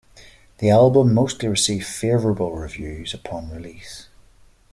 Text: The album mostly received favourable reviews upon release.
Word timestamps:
The 0.57 0.71
album 0.71 1.13
mostly 1.13 1.47
received 1.47 1.85
favourable 1.85 2.55
reviews 2.55 3.13
upon 3.13 3.51
release. 3.51 4.07